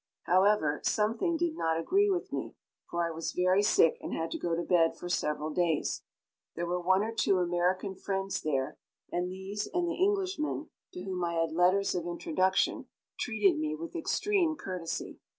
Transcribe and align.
However, 0.23 0.81
something 0.83 1.37
did 1.37 1.55
not 1.55 1.79
agree 1.79 2.09
with 2.09 2.33
me, 2.33 2.55
for 2.89 3.07
I 3.07 3.11
was 3.11 3.33
very 3.33 3.61
sick 3.61 3.99
and 4.01 4.15
had 4.15 4.31
to 4.31 4.39
go 4.39 4.55
to 4.55 4.63
bed 4.63 4.97
for 4.97 5.07
several 5.09 5.53
days. 5.53 6.01
There 6.55 6.65
were 6.65 6.81
one 6.81 7.03
or 7.03 7.13
two 7.13 7.37
American 7.37 7.93
friends 7.93 8.41
there, 8.41 8.79
and 9.11 9.29
these 9.31 9.67
and 9.71 9.87
the 9.87 10.03
Englishmen, 10.03 10.71
to 10.93 11.03
whom 11.03 11.23
I 11.23 11.35
had 11.35 11.51
letters 11.51 11.93
of 11.93 12.07
introduction, 12.07 12.87
treated 13.19 13.59
me 13.59 13.75
with 13.75 13.95
extreme 13.95 14.55
courtesy. 14.55 15.19